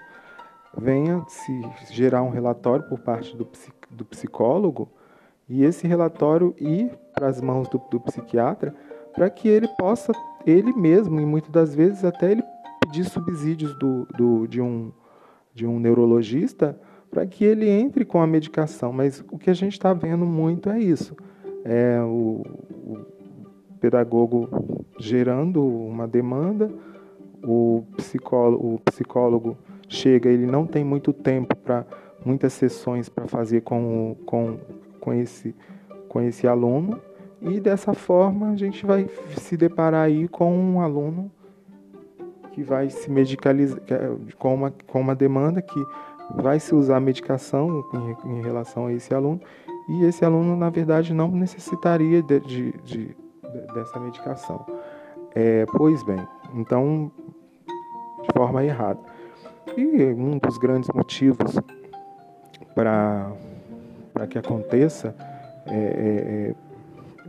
venha 0.76 1.24
se 1.26 1.62
gerar 1.90 2.22
um 2.22 2.30
relatório 2.30 2.86
por 2.88 3.00
parte 3.00 3.36
do, 3.36 3.48
do 3.90 4.04
psicólogo 4.04 4.88
e 5.48 5.64
esse 5.64 5.86
relatório 5.86 6.54
ir 6.58 6.90
para 7.14 7.28
as 7.28 7.40
mãos 7.40 7.68
do, 7.68 7.80
do 7.90 8.00
psiquiatra 8.00 8.74
para 9.14 9.30
que 9.30 9.48
ele 9.48 9.66
possa 9.78 10.12
ele 10.46 10.72
mesmo, 10.72 11.20
e 11.20 11.26
muitas 11.26 11.50
das 11.50 11.74
vezes 11.74 12.04
até 12.04 12.32
ele 12.32 12.42
pedir 12.80 13.04
subsídios 13.04 13.76
do, 13.78 14.06
do, 14.16 14.46
de, 14.46 14.60
um, 14.60 14.92
de 15.54 15.66
um 15.66 15.78
neurologista 15.78 16.78
para 17.10 17.26
que 17.26 17.44
ele 17.44 17.68
entre 17.68 18.04
com 18.04 18.20
a 18.20 18.26
medicação. 18.26 18.92
Mas 18.92 19.24
o 19.30 19.38
que 19.38 19.50
a 19.50 19.54
gente 19.54 19.72
está 19.72 19.92
vendo 19.92 20.24
muito 20.24 20.70
é 20.70 20.78
isso. 20.78 21.16
É 21.64 22.00
o, 22.00 22.42
o 22.70 22.98
pedagogo 23.80 24.48
gerando 24.98 25.64
uma 25.64 26.06
demanda, 26.06 26.70
o 27.42 27.84
psicólogo, 27.96 28.74
o 28.74 28.78
psicólogo 28.80 29.56
chega, 29.88 30.28
ele 30.28 30.46
não 30.46 30.66
tem 30.66 30.84
muito 30.84 31.12
tempo 31.12 31.56
para 31.56 31.86
muitas 32.24 32.52
sessões 32.52 33.08
para 33.08 33.26
fazer 33.26 33.62
com, 33.62 34.16
com, 34.26 34.58
com, 35.08 35.14
esse, 35.14 35.54
com 36.08 36.20
esse 36.20 36.46
aluno, 36.46 37.00
e 37.40 37.58
dessa 37.60 37.94
forma 37.94 38.50
a 38.50 38.56
gente 38.56 38.84
vai 38.84 39.08
se 39.38 39.56
deparar 39.56 40.04
aí 40.04 40.28
com 40.28 40.54
um 40.54 40.80
aluno 40.82 41.30
que 42.52 42.62
vai 42.62 42.90
se 42.90 43.10
medicalizar, 43.10 43.80
é 43.88 44.10
com 44.38 44.54
uma, 44.54 44.70
com 44.86 45.00
uma 45.00 45.14
demanda 45.14 45.62
que 45.62 45.82
vai 46.34 46.60
se 46.60 46.74
usar 46.74 47.00
medicação 47.00 47.82
em, 47.94 48.32
em 48.32 48.42
relação 48.42 48.86
a 48.86 48.92
esse 48.92 49.14
aluno, 49.14 49.40
e 49.88 50.04
esse 50.04 50.22
aluno, 50.24 50.54
na 50.54 50.68
verdade, 50.68 51.14
não 51.14 51.28
necessitaria 51.28 52.22
de, 52.22 52.40
de, 52.40 52.72
de 52.84 53.16
dessa 53.72 53.98
medicação. 53.98 54.66
É, 55.34 55.64
pois 55.74 56.02
bem, 56.02 56.18
então, 56.54 57.10
de 58.22 58.28
forma 58.36 58.62
errada. 58.62 59.00
E 59.74 60.12
um 60.12 60.36
dos 60.36 60.58
grandes 60.58 60.90
motivos 60.92 61.58
para 62.74 63.32
que 64.26 64.38
aconteça 64.38 65.14
é, 65.66 65.74
é, 65.74 66.50
é 66.50 66.54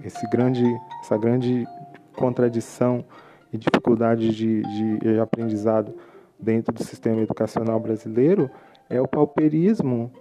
esse 0.05 0.27
grande, 0.29 0.63
essa 1.01 1.17
grande 1.17 1.67
contradição 2.15 3.03
e 3.51 3.57
dificuldade 3.57 4.33
de, 4.33 4.61
de 4.99 5.19
aprendizado 5.19 5.93
dentro 6.39 6.73
do 6.73 6.83
sistema 6.83 7.21
educacional 7.21 7.79
brasileiro 7.79 8.49
é 8.89 9.01
o 9.01 9.07
pauperismo 9.07 10.11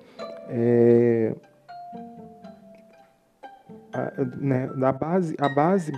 é, 0.48 1.34
a, 3.92 4.12
né, 4.36 4.68
base, 4.98 5.36
a 5.38 5.48
base 5.48 5.92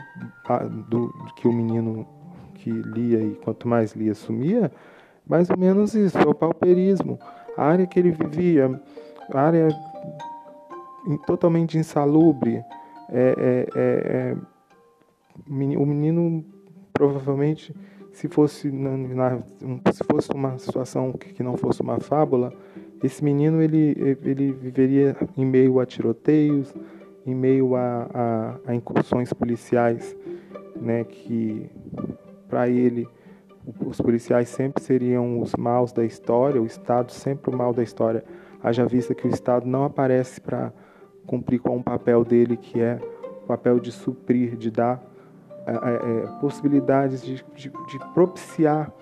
do 0.88 1.12
que 1.36 1.48
o 1.48 1.52
menino 1.52 2.06
que 2.54 2.70
lia 2.70 3.22
e 3.22 3.34
quanto 3.36 3.66
mais 3.66 3.92
lia 3.92 4.14
sumia, 4.14 4.70
mais 5.26 5.48
ou 5.48 5.56
menos 5.56 5.94
isso, 5.94 6.18
é 6.18 6.26
o 6.26 6.34
pauperismo. 6.34 7.18
A 7.56 7.64
área 7.64 7.86
que 7.86 7.98
ele 7.98 8.10
vivia, 8.10 8.80
a 9.32 9.40
área 9.40 9.68
totalmente 11.26 11.78
insalubre, 11.78 12.62
é, 13.08 13.34
é, 13.38 13.66
é, 13.74 14.34
é 14.34 14.36
o 15.48 15.86
menino 15.86 16.44
provavelmente 16.92 17.74
se 18.12 18.28
fosse 18.28 18.70
na, 18.70 18.96
na, 18.96 19.38
se 19.92 20.04
fosse 20.04 20.30
uma 20.32 20.58
situação 20.58 21.12
que 21.12 21.42
não 21.42 21.56
fosse 21.56 21.80
uma 21.80 21.98
fábula 21.98 22.52
esse 23.02 23.24
menino 23.24 23.62
ele 23.62 23.96
ele 24.22 24.52
viveria 24.52 25.16
em 25.36 25.46
meio 25.46 25.80
a 25.80 25.86
tiroteios 25.86 26.74
em 27.24 27.34
meio 27.34 27.74
a, 27.76 28.08
a, 28.12 28.56
a 28.66 28.74
incursões 28.74 29.32
policiais 29.32 30.14
né 30.76 31.04
que 31.04 31.70
para 32.48 32.68
ele 32.68 33.08
os 33.86 34.00
policiais 34.00 34.48
sempre 34.48 34.82
seriam 34.82 35.40
os 35.40 35.54
maus 35.54 35.92
da 35.92 36.04
história 36.04 36.60
o 36.60 36.66
estado 36.66 37.12
sempre 37.12 37.54
o 37.54 37.56
mal 37.56 37.72
da 37.72 37.82
história. 37.82 38.24
Haja 38.62 38.84
vista 38.84 39.14
que 39.14 39.26
o 39.26 39.30
estado 39.30 39.66
não 39.66 39.84
aparece 39.84 40.40
para 40.40 40.72
cumprir 41.30 41.60
com 41.60 41.76
o 41.76 41.82
papel 41.82 42.24
dele, 42.24 42.56
que 42.56 42.80
é 42.80 42.98
o 43.44 43.46
papel 43.46 43.78
de 43.78 43.92
suprir, 43.92 44.56
de 44.56 44.68
dar 44.68 45.00
é, 45.64 45.72
é, 45.72 46.26
possibilidades, 46.40 47.22
de, 47.22 47.36
de, 47.54 47.70
de 47.70 47.98
propiciar 48.12 48.92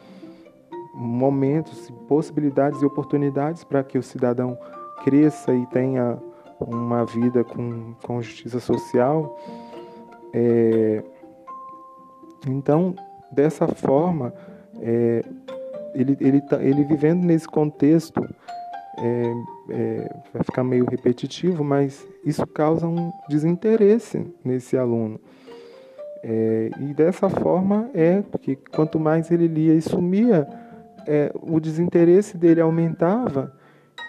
momentos, 0.94 1.90
possibilidades 2.06 2.82
e 2.82 2.84
oportunidades 2.84 3.64
para 3.64 3.82
que 3.82 3.96
o 3.96 4.02
cidadão 4.02 4.58
cresça 5.04 5.54
e 5.54 5.64
tenha 5.68 6.18
uma 6.60 7.06
vida 7.06 7.42
com, 7.42 7.94
com 8.02 8.20
justiça 8.20 8.60
social. 8.60 9.38
É, 10.34 11.02
então, 12.46 12.94
dessa 13.32 13.66
forma, 13.66 14.34
é, 14.82 15.24
ele, 15.94 16.14
ele, 16.20 16.42
tá, 16.42 16.62
ele 16.62 16.84
vivendo 16.84 17.24
nesse 17.24 17.48
contexto 17.48 18.20
é, 18.98 19.34
é, 19.70 20.10
vai 20.32 20.42
ficar 20.42 20.64
meio 20.64 20.84
repetitivo, 20.84 21.62
mas 21.62 22.06
isso 22.24 22.46
causa 22.46 22.86
um 22.86 23.12
desinteresse 23.28 24.26
nesse 24.44 24.76
aluno. 24.76 25.20
É, 26.22 26.70
e 26.80 26.94
dessa 26.94 27.28
forma 27.28 27.88
é 27.94 28.22
porque 28.22 28.56
quanto 28.74 28.98
mais 28.98 29.30
ele 29.30 29.46
lia 29.46 29.74
e 29.74 29.80
sumia, 29.80 30.48
é, 31.06 31.32
o 31.40 31.60
desinteresse 31.60 32.36
dele 32.36 32.60
aumentava 32.60 33.52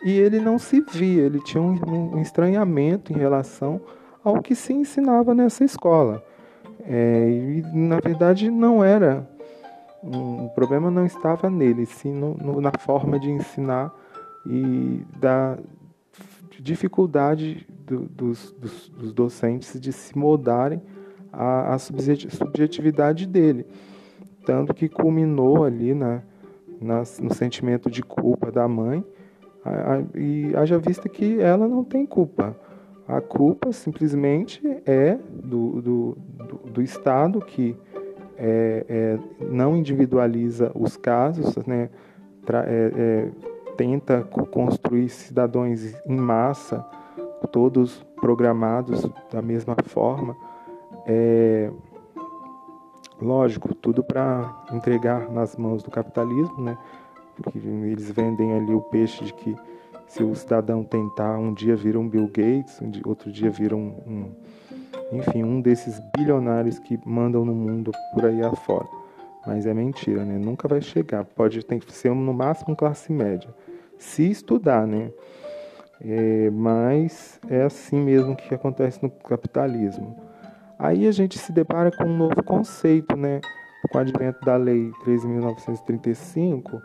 e 0.04 0.12
ele 0.12 0.40
não 0.40 0.58
se 0.58 0.82
via, 0.82 1.24
ele 1.24 1.40
tinha 1.44 1.62
um, 1.62 2.16
um 2.16 2.22
estranhamento 2.22 3.14
em 3.14 3.18
relação 3.18 3.82
ao 4.24 4.42
que 4.42 4.56
se 4.56 4.74
ensinava 4.74 5.34
nessa 5.34 5.64
escola. 5.64 6.24
É, 6.86 7.30
e 7.30 7.62
na 7.74 8.00
verdade 8.00 8.50
não 8.50 8.84
era 8.84 9.28
um, 10.04 10.46
o 10.46 10.50
problema 10.50 10.90
não 10.90 11.06
estava 11.06 11.50
nele, 11.50 11.86
sim 11.86 12.14
no, 12.14 12.34
no, 12.36 12.62
na 12.62 12.72
forma 12.80 13.20
de 13.20 13.30
ensinar 13.30 13.94
e 14.46 15.04
da 15.20 15.58
dificuldade 16.60 17.66
do, 17.86 18.02
dos, 18.02 18.52
dos, 18.52 18.90
dos, 18.90 19.14
docentes 19.14 19.80
de 19.80 19.92
se 19.94 20.18
moldarem 20.18 20.82
à, 21.32 21.74
à 21.74 21.80
subjetividade 21.80 23.26
dele. 23.26 23.66
Tanto 24.46 24.74
que 24.74 24.90
culminou 24.90 25.64
ali 25.64 25.94
na, 25.94 26.22
na, 26.82 27.00
no 27.22 27.34
sentimento 27.34 27.90
de 27.90 28.02
culpa 28.02 28.52
da 28.52 28.68
mãe, 28.68 29.04
a, 29.64 29.96
a, 29.96 30.04
e 30.16 30.56
haja 30.56 30.78
vista 30.78 31.08
que 31.08 31.40
ela 31.40 31.68
não 31.68 31.84
tem 31.84 32.06
culpa. 32.06 32.56
A 33.08 33.22
culpa 33.22 33.72
simplesmente 33.72 34.62
é 34.86 35.18
do, 35.44 35.82
do, 35.82 36.18
do, 36.38 36.72
do 36.72 36.82
Estado 36.82 37.42
que 37.42 37.76
é, 38.38 38.86
é, 38.88 39.20
não 39.52 39.76
individualiza 39.76 40.72
os 40.76 40.96
casos, 40.96 41.58
né? 41.66 41.90
Tra, 42.46 42.64
é, 42.66 42.92
é 42.96 43.49
tenta 43.80 44.24
construir 44.52 45.08
cidadãos 45.08 45.96
em 46.06 46.18
massa, 46.18 46.86
todos 47.50 48.06
programados 48.18 49.10
da 49.32 49.42
mesma 49.42 49.74
forma. 49.86 50.36
É, 51.08 51.72
lógico, 53.22 53.74
tudo 53.74 54.04
para 54.04 54.54
entregar 54.74 55.32
nas 55.32 55.56
mãos 55.56 55.82
do 55.82 55.90
capitalismo, 55.90 56.62
né? 56.62 56.78
Porque 57.38 57.58
eles 57.58 58.12
vendem 58.12 58.52
ali 58.52 58.74
o 58.74 58.82
peixe 58.82 59.24
de 59.24 59.34
que 59.34 59.56
se 60.08 60.26
o 60.26 60.36
cidadão 60.36 60.84
tentar, 60.84 61.38
um 61.38 61.54
dia 61.54 61.74
vira 61.74 61.98
um 61.98 62.10
Bill 62.10 62.28
Gates, 62.28 62.82
outro 63.06 63.32
dia 63.32 63.50
vira 63.50 63.78
um, 63.78 63.96
um 64.06 64.32
enfim, 65.14 65.42
um 65.42 65.62
desses 65.62 66.02
bilionários 66.18 66.80
que 66.80 67.00
mandam 67.06 67.46
no 67.46 67.56
mundo 67.56 67.94
por 68.14 68.26
aí 68.26 68.44
afora. 68.44 68.90
Mas 69.48 69.66
é 69.66 69.74
mentira, 69.74 70.26
né? 70.26 70.38
Nunca 70.38 70.68
vai 70.68 70.82
chegar. 70.82 71.24
Pode 71.24 71.64
ter 71.64 71.80
que 71.80 71.94
ser 71.94 72.14
no 72.14 72.34
máximo 72.34 72.76
classe 72.76 73.10
média. 73.10 73.50
Se 74.00 74.28
estudar, 74.32 74.88
né? 74.88 75.12
É, 76.02 76.50
mas 76.50 77.40
é 77.50 77.62
assim 77.64 78.02
mesmo 78.02 78.36
que 78.36 78.56
acontece 78.56 79.04
no 79.04 79.12
capitalismo. 79.12 80.16
Aí 80.80 81.08
a 81.08 81.12
gente 81.12 81.38
se 81.38 81.52
depara 81.52 81.92
com 81.92 82.06
um 82.06 82.18
novo 82.18 82.42
conceito, 82.42 83.16
né? 83.16 83.42
Com 83.92 83.98
o 83.98 84.02
advento 84.02 84.40
da 84.46 84.56
Lei 84.56 84.92
13.935, 85.06 86.82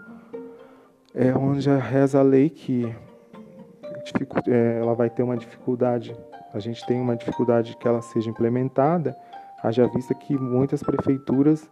é 1.14 1.32
onde 1.32 1.70
reza 1.70 2.18
a 2.18 2.22
lei 2.22 2.50
que 2.50 2.92
é, 4.48 4.78
ela 4.80 4.94
vai 4.94 5.08
ter 5.08 5.22
uma 5.22 5.36
dificuldade, 5.36 6.14
a 6.52 6.58
gente 6.58 6.84
tem 6.86 7.00
uma 7.00 7.16
dificuldade 7.16 7.76
que 7.76 7.86
ela 7.86 8.02
seja 8.02 8.28
implementada, 8.28 9.16
haja 9.62 9.86
vista 9.86 10.14
que 10.14 10.36
muitas 10.36 10.82
prefeituras 10.82 11.70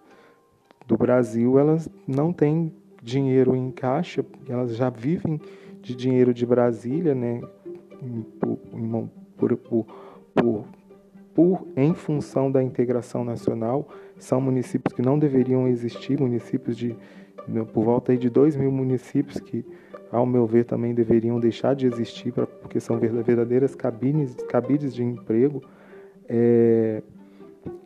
do 0.87 0.97
Brasil 0.97 1.59
elas 1.59 1.89
não 2.07 2.33
têm 2.33 2.73
dinheiro 3.03 3.57
em 3.57 3.71
caixa, 3.71 4.25
elas 4.49 4.77
já 4.77 4.89
vivem 4.89 5.41
de 5.81 5.95
dinheiro 5.95 6.33
de 6.33 6.47
Brasília, 6.47 7.15
né? 7.15 7.41
Por, 9.37 9.57
por, 9.57 9.87
por, 10.35 10.65
por, 11.35 11.67
em 11.77 11.93
função 11.95 12.51
da 12.51 12.63
integração 12.63 13.25
nacional, 13.25 13.89
são 14.17 14.41
municípios 14.41 14.95
que 14.95 15.03
não 15.03 15.19
deveriam 15.19 15.67
existir, 15.67 16.21
municípios 16.21 16.77
de 16.77 16.97
por 17.73 17.85
volta 17.85 18.17
de 18.17 18.31
2 18.31 18.55
mil 18.55 18.71
municípios 18.71 19.41
que, 19.41 19.65
ao 20.13 20.25
meu 20.25 20.47
ver, 20.47 20.65
também 20.65 20.95
deveriam 20.95 21.41
deixar 21.41 21.75
de 21.75 21.87
existir, 21.87 22.33
pra, 22.33 22.47
porque 22.47 22.79
são 22.79 22.99
verdadeiras 22.99 23.75
cabines, 23.75 24.37
cabides 24.49 24.95
de 24.95 25.03
emprego. 25.03 25.61
É, 26.29 27.03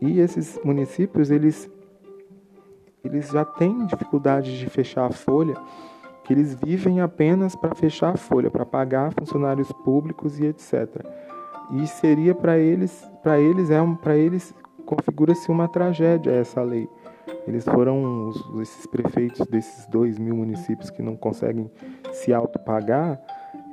e 0.00 0.20
esses 0.20 0.60
municípios, 0.62 1.30
eles 1.30 1.70
eles 3.06 3.30
já 3.30 3.44
têm 3.44 3.86
dificuldade 3.86 4.58
de 4.58 4.66
fechar 4.68 5.06
a 5.06 5.12
folha, 5.12 5.56
que 6.24 6.32
eles 6.32 6.54
vivem 6.54 7.00
apenas 7.00 7.54
para 7.54 7.74
fechar 7.74 8.14
a 8.14 8.16
folha, 8.16 8.50
para 8.50 8.66
pagar 8.66 9.12
funcionários 9.12 9.70
públicos 9.72 10.38
e 10.38 10.46
etc. 10.46 11.04
E 11.72 11.86
seria 11.86 12.34
para 12.34 12.58
eles, 12.58 13.08
para 13.22 13.40
eles 13.40 13.70
é 13.70 13.78
para 14.02 14.16
eles 14.16 14.54
configura-se 14.84 15.50
uma 15.50 15.68
tragédia 15.68 16.30
essa 16.30 16.62
lei. 16.62 16.88
Eles 17.46 17.64
foram 17.64 18.28
os, 18.28 18.60
esses 18.60 18.86
prefeitos 18.86 19.46
desses 19.46 19.86
dois 19.86 20.18
mil 20.18 20.36
municípios 20.36 20.90
que 20.90 21.02
não 21.02 21.16
conseguem 21.16 21.70
se 22.12 22.32
autopagar. 22.32 23.20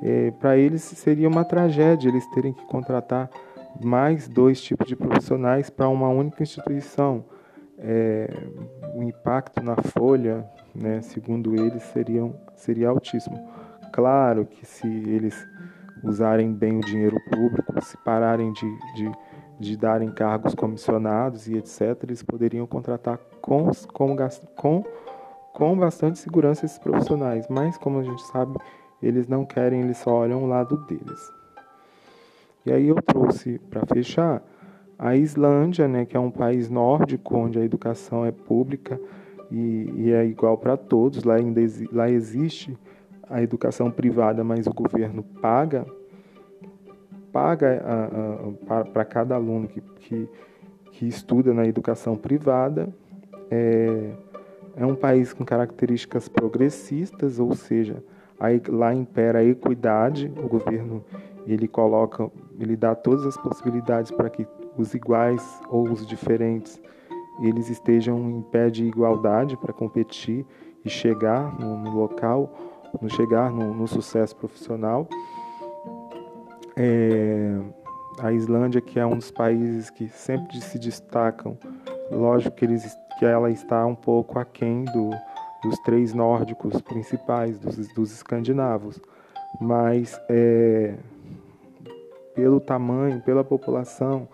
É, 0.02 0.30
para 0.32 0.56
eles 0.56 0.82
seria 0.82 1.28
uma 1.28 1.44
tragédia 1.44 2.08
eles 2.08 2.26
terem 2.30 2.52
que 2.52 2.64
contratar 2.66 3.30
mais 3.82 4.28
dois 4.28 4.60
tipos 4.60 4.86
de 4.86 4.94
profissionais 4.96 5.70
para 5.70 5.88
uma 5.88 6.08
única 6.08 6.42
instituição 6.42 7.24
é, 7.78 8.28
o 8.94 9.02
impacto 9.02 9.62
na 9.62 9.76
folha, 9.76 10.48
né, 10.74 11.00
segundo 11.02 11.54
eles, 11.54 11.82
seriam, 11.84 12.34
seria 12.54 12.88
altíssimo. 12.88 13.36
Claro 13.92 14.46
que 14.46 14.66
se 14.66 14.86
eles 14.86 15.36
usarem 16.02 16.52
bem 16.52 16.78
o 16.78 16.80
dinheiro 16.80 17.16
público, 17.30 17.80
se 17.82 17.96
pararem 17.98 18.52
de, 18.52 18.78
de, 18.94 19.12
de 19.58 19.76
darem 19.76 20.10
cargos 20.10 20.54
comissionados 20.54 21.48
e 21.48 21.56
etc., 21.56 22.02
eles 22.02 22.22
poderiam 22.22 22.66
contratar 22.66 23.18
com, 23.40 23.70
com, 23.92 24.16
com, 24.54 24.84
com 25.52 25.78
bastante 25.78 26.18
segurança 26.18 26.66
esses 26.66 26.78
profissionais. 26.78 27.46
Mas, 27.48 27.78
como 27.78 28.00
a 28.00 28.02
gente 28.02 28.22
sabe, 28.26 28.58
eles 29.02 29.28
não 29.28 29.44
querem, 29.44 29.82
eles 29.82 29.98
só 29.98 30.12
olham 30.12 30.42
o 30.42 30.46
lado 30.46 30.76
deles. 30.86 31.32
E 32.66 32.72
aí 32.72 32.88
eu 32.88 32.96
trouxe, 32.96 33.58
para 33.70 33.84
fechar, 33.86 34.42
a 34.98 35.16
Islândia, 35.16 35.88
né, 35.88 36.04
que 36.04 36.16
é 36.16 36.20
um 36.20 36.30
país 36.30 36.68
nórdico 36.70 37.36
onde 37.36 37.58
a 37.58 37.64
educação 37.64 38.24
é 38.24 38.30
pública 38.30 39.00
e, 39.50 39.92
e 39.96 40.12
é 40.12 40.24
igual 40.24 40.56
para 40.56 40.76
todos, 40.76 41.24
lá, 41.24 41.34
ainda 41.34 41.60
lá 41.92 42.10
existe 42.10 42.76
a 43.28 43.42
educação 43.42 43.90
privada, 43.90 44.44
mas 44.44 44.66
o 44.66 44.72
governo 44.72 45.22
paga 45.40 45.86
paga 47.32 47.82
para 48.92 49.04
cada 49.04 49.34
aluno 49.34 49.66
que, 49.66 49.80
que, 49.80 50.28
que, 50.92 51.08
estuda 51.08 51.52
na 51.52 51.66
educação 51.66 52.16
privada. 52.16 52.88
É, 53.50 54.12
é 54.76 54.86
um 54.86 54.94
país 54.94 55.32
com 55.32 55.44
características 55.44 56.28
progressistas, 56.28 57.40
ou 57.40 57.52
seja, 57.56 58.04
lá 58.68 58.94
impera 58.94 59.40
a 59.40 59.44
equidade, 59.44 60.32
o 60.36 60.48
governo 60.48 61.04
ele 61.44 61.66
coloca, 61.66 62.30
ele 62.58 62.76
dá 62.76 62.94
todas 62.94 63.26
as 63.26 63.36
possibilidades 63.36 64.12
para 64.12 64.30
que 64.30 64.46
os 64.76 64.94
iguais 64.94 65.42
ou 65.68 65.90
os 65.90 66.06
diferentes 66.06 66.80
eles 67.40 67.68
estejam 67.68 68.30
em 68.30 68.42
pé 68.42 68.70
de 68.70 68.84
igualdade 68.84 69.56
para 69.56 69.72
competir 69.72 70.46
e 70.84 70.88
chegar 70.88 71.58
no, 71.58 71.76
no 71.78 71.90
local, 71.90 72.52
no 73.00 73.10
chegar 73.10 73.50
no, 73.50 73.74
no 73.74 73.88
sucesso 73.88 74.36
profissional. 74.36 75.08
É, 76.76 77.58
a 78.20 78.32
Islândia, 78.32 78.80
que 78.80 79.00
é 79.00 79.06
um 79.06 79.16
dos 79.16 79.30
países 79.30 79.90
que 79.90 80.08
sempre 80.08 80.60
se 80.60 80.78
destacam, 80.78 81.58
lógico 82.10 82.54
que, 82.54 82.64
eles, 82.64 82.96
que 83.18 83.24
ela 83.24 83.50
está 83.50 83.84
um 83.84 83.94
pouco 83.94 84.38
aquém 84.38 84.84
do, 84.84 85.10
dos 85.62 85.78
três 85.80 86.14
nórdicos 86.14 86.80
principais, 86.82 87.58
dos, 87.58 87.88
dos 87.94 88.12
escandinavos, 88.12 89.00
mas 89.60 90.20
é, 90.28 90.94
pelo 92.34 92.60
tamanho, 92.60 93.20
pela 93.22 93.42
população, 93.42 94.28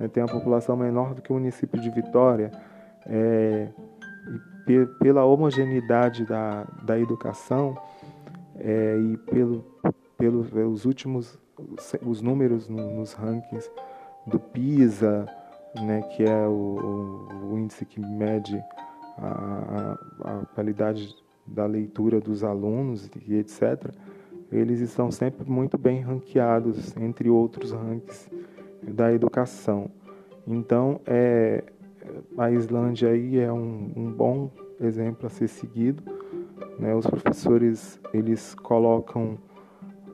né, 0.00 0.08
tem 0.08 0.22
uma 0.22 0.32
população 0.32 0.74
menor 0.76 1.14
do 1.14 1.20
que 1.20 1.30
o 1.30 1.34
município 1.34 1.78
de 1.78 1.90
Vitória, 1.90 2.50
é, 3.06 3.68
e 4.66 4.86
pela 4.98 5.24
homogeneidade 5.24 6.24
da, 6.24 6.64
da 6.82 6.98
educação 6.98 7.76
é, 8.56 8.96
e 8.96 9.16
pelo, 9.16 9.64
pelos 10.16 10.84
últimos 10.84 11.38
os 12.06 12.22
números 12.22 12.68
nos 12.68 13.12
rankings 13.12 13.70
do 14.26 14.38
PISA, 14.38 15.26
né, 15.82 16.00
que 16.02 16.24
é 16.24 16.46
o, 16.46 17.28
o 17.50 17.58
índice 17.58 17.84
que 17.84 18.00
mede 18.00 18.62
a, 19.18 19.96
a, 20.24 20.32
a, 20.32 20.46
qualidade 20.54 21.14
da 21.46 21.66
leitura 21.66 22.20
dos 22.20 22.42
alunos 22.42 23.10
e 23.26 23.34
etc., 23.34 23.92
eles 24.50 24.80
estão 24.80 25.10
sempre 25.10 25.48
muito 25.48 25.76
bem 25.76 26.00
ranqueados, 26.00 26.96
entre 26.96 27.28
outros 27.28 27.72
rankings 27.72 28.28
da 28.82 29.12
educação. 29.12 29.90
Então, 30.46 31.00
é, 31.06 31.64
a 32.36 32.50
Islândia 32.50 33.10
aí 33.10 33.38
é 33.38 33.52
um, 33.52 33.92
um 33.96 34.12
bom 34.12 34.50
exemplo 34.80 35.26
a 35.26 35.30
ser 35.30 35.48
seguido. 35.48 36.02
Né? 36.78 36.94
Os 36.94 37.06
professores 37.06 38.00
eles 38.12 38.54
colocam 38.54 39.38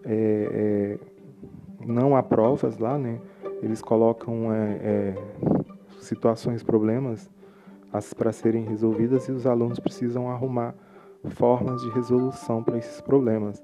é, 0.04 0.98
é, 1.00 1.86
não 1.86 2.16
há 2.16 2.22
provas 2.22 2.78
lá, 2.78 2.98
né? 2.98 3.20
Eles 3.62 3.82
colocam 3.82 4.52
é, 4.52 4.78
é 4.82 5.14
situações, 6.00 6.62
problemas 6.62 7.30
para 8.16 8.32
serem 8.32 8.64
resolvidas 8.64 9.26
e 9.28 9.32
os 9.32 9.46
alunos 9.46 9.80
precisam 9.80 10.30
arrumar 10.30 10.74
formas 11.30 11.80
de 11.82 11.90
resolução 11.90 12.62
para 12.62 12.78
esses 12.78 13.00
problemas. 13.00 13.62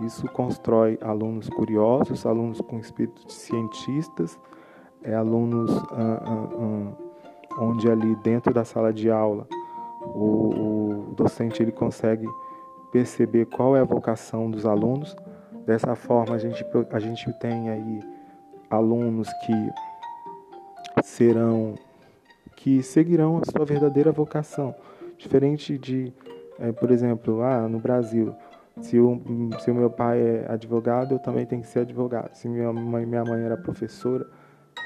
Isso 0.00 0.26
constrói 0.28 0.98
alunos 1.02 1.48
curiosos, 1.48 2.24
alunos 2.24 2.60
com 2.60 2.78
espírito 2.78 3.26
de 3.26 3.32
cientistas, 3.32 4.38
é, 5.02 5.14
alunos 5.14 5.70
onde 7.58 7.90
ali 7.90 8.14
dentro 8.16 8.52
da 8.52 8.64
sala 8.64 8.92
de 8.92 9.10
aula 9.10 9.46
o, 10.02 11.08
o 11.10 11.14
docente 11.14 11.62
ele 11.62 11.72
consegue 11.72 12.26
perceber 12.90 13.46
qual 13.46 13.76
é 13.76 13.80
a 13.80 13.84
vocação 13.84 14.50
dos 14.50 14.66
alunos. 14.66 15.14
Dessa 15.66 15.94
forma 15.94 16.34
a 16.34 16.38
gente, 16.38 16.64
a 16.90 16.98
gente 16.98 17.32
tem 17.34 17.68
aí 17.68 18.00
alunos 18.70 19.28
que 19.44 19.70
serão 21.02 21.74
que 22.56 22.82
seguirão 22.82 23.38
a 23.38 23.50
sua 23.50 23.64
verdadeira 23.64 24.12
vocação, 24.12 24.74
diferente 25.16 25.78
de, 25.78 26.12
é, 26.58 26.70
por 26.72 26.90
exemplo, 26.90 27.42
ah, 27.42 27.66
no 27.66 27.78
Brasil 27.78 28.34
se 28.78 28.98
o, 28.98 29.20
se 29.58 29.70
o 29.70 29.74
meu 29.74 29.90
pai 29.90 30.20
é 30.20 30.46
advogado, 30.48 31.12
eu 31.12 31.18
também 31.18 31.44
tenho 31.44 31.62
que 31.62 31.68
ser 31.68 31.80
advogado. 31.80 32.34
Se 32.34 32.48
minha 32.48 32.72
mãe, 32.72 33.04
minha 33.04 33.24
mãe 33.24 33.42
era 33.42 33.56
professora, 33.56 34.26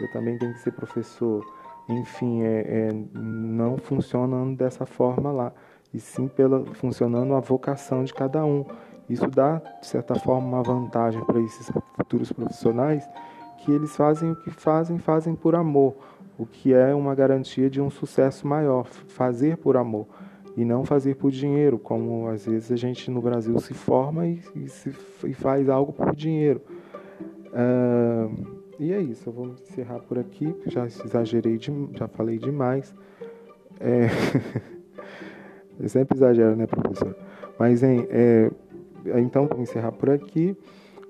eu 0.00 0.10
também 0.12 0.38
tenho 0.38 0.52
que 0.52 0.60
ser 0.60 0.72
professor. 0.72 1.44
Enfim, 1.88 2.42
é, 2.42 2.88
é, 2.88 2.88
não 3.12 3.76
funcionando 3.76 4.56
dessa 4.56 4.86
forma 4.86 5.30
lá, 5.30 5.52
e 5.92 6.00
sim 6.00 6.28
pela, 6.28 6.64
funcionando 6.74 7.34
a 7.34 7.40
vocação 7.40 8.02
de 8.04 8.12
cada 8.12 8.44
um. 8.44 8.64
Isso 9.08 9.28
dá, 9.28 9.60
de 9.80 9.86
certa 9.86 10.14
forma, 10.14 10.48
uma 10.48 10.62
vantagem 10.62 11.22
para 11.24 11.38
esses 11.40 11.70
futuros 11.94 12.32
profissionais, 12.32 13.06
que 13.58 13.70
eles 13.70 13.94
fazem 13.94 14.32
o 14.32 14.36
que 14.36 14.50
fazem, 14.50 14.98
fazem 14.98 15.34
por 15.34 15.54
amor, 15.54 15.94
o 16.38 16.46
que 16.46 16.72
é 16.72 16.94
uma 16.94 17.14
garantia 17.14 17.68
de 17.68 17.82
um 17.82 17.90
sucesso 17.90 18.46
maior, 18.46 18.86
fazer 18.86 19.58
por 19.58 19.76
amor 19.76 20.06
e 20.56 20.64
não 20.64 20.84
fazer 20.84 21.16
por 21.16 21.30
dinheiro, 21.30 21.78
como 21.78 22.28
às 22.28 22.46
vezes 22.46 22.70
a 22.70 22.76
gente 22.76 23.10
no 23.10 23.20
Brasil 23.20 23.58
se 23.58 23.74
forma 23.74 24.26
e, 24.26 24.40
e, 24.54 24.68
se, 24.68 24.94
e 25.24 25.34
faz 25.34 25.68
algo 25.68 25.92
por 25.92 26.14
dinheiro. 26.14 26.60
Uh, 27.48 28.64
e 28.78 28.92
é 28.92 29.00
isso, 29.00 29.28
eu 29.28 29.32
vou 29.32 29.48
encerrar 29.48 30.00
por 30.00 30.18
aqui, 30.18 30.54
já 30.66 30.86
exagerei, 30.86 31.58
de, 31.58 31.70
já 31.94 32.08
falei 32.08 32.38
demais. 32.38 32.94
É... 33.80 34.08
eu 35.78 35.88
sempre 35.88 36.16
exagero, 36.16 36.56
né, 36.56 36.66
professor? 36.66 37.16
Mas, 37.58 37.82
hein, 37.82 38.06
é... 38.10 38.50
então, 39.20 39.46
vou 39.46 39.60
encerrar 39.60 39.92
por 39.92 40.10
aqui. 40.10 40.56